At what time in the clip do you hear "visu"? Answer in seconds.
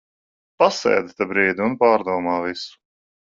2.47-2.75